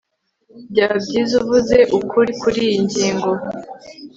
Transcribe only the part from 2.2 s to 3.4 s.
kuriyi ngingo